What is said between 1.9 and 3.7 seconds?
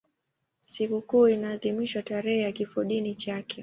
tarehe ya kifodini chake.